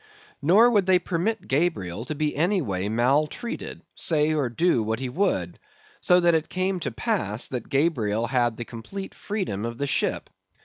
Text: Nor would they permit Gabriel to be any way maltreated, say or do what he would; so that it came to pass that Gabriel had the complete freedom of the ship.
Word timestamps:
Nor 0.41 0.71
would 0.71 0.87
they 0.87 0.97
permit 0.97 1.47
Gabriel 1.47 2.05
to 2.05 2.15
be 2.15 2.35
any 2.35 2.59
way 2.59 2.89
maltreated, 2.89 3.83
say 3.93 4.33
or 4.33 4.49
do 4.49 4.81
what 4.81 4.99
he 4.99 5.09
would; 5.09 5.59
so 5.99 6.19
that 6.19 6.33
it 6.33 6.49
came 6.49 6.79
to 6.79 6.89
pass 6.91 7.47
that 7.49 7.69
Gabriel 7.69 8.25
had 8.25 8.57
the 8.57 8.65
complete 8.65 9.13
freedom 9.13 9.63
of 9.63 9.77
the 9.77 9.85
ship. 9.85 10.31